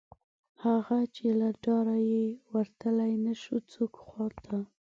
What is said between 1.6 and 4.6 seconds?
ډاره یې ورتلی نشو څوک خواته